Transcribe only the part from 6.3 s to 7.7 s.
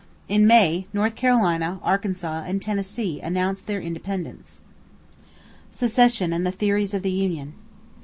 and the Theories of the Union.